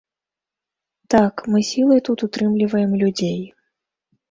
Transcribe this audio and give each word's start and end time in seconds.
Так, 1.15 1.43
мы 1.51 1.59
сілай 1.73 2.03
тут 2.09 2.25
утрымліваем 2.29 2.91
людзей. 3.05 3.39